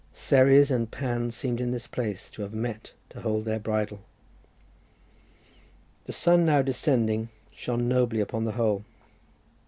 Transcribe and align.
Ceres 0.13 0.71
and 0.71 0.89
Pan 0.89 1.29
seemed 1.29 1.61
in 1.61 1.69
this 1.69 1.85
place 1.85 2.31
to 2.31 2.41
have 2.41 2.55
met 2.55 2.93
to 3.11 3.21
hold 3.21 3.45
their 3.45 3.59
bridal. 3.59 3.99
The 6.05 6.11
sun 6.11 6.43
now 6.43 6.63
descending 6.63 7.29
shone 7.53 7.87
nobly 7.87 8.19
upon 8.19 8.45
the 8.45 8.53
whole. 8.53 8.83